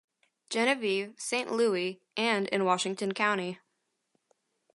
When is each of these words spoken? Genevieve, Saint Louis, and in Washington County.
Genevieve, 0.49 1.13
Saint 1.19 1.51
Louis, 1.51 2.01
and 2.17 2.47
in 2.47 2.65
Washington 2.65 3.13
County. 3.13 3.59